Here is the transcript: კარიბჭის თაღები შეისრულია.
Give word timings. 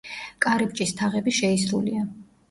კარიბჭის 0.43 0.93
თაღები 1.01 1.33
შეისრულია. 1.39 2.01